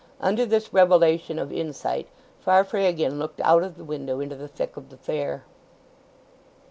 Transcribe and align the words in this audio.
Under 0.19 0.47
this 0.47 0.73
revelation 0.73 1.37
of 1.37 1.53
insight 1.53 2.07
Farfrae 2.39 2.87
again 2.87 3.19
looked 3.19 3.39
out 3.41 3.61
of 3.61 3.77
the 3.77 3.83
window 3.83 4.19
into 4.19 4.35
the 4.35 4.47
thick 4.47 4.75
of 4.75 4.89
the 4.89 4.97
fair. 4.97 5.43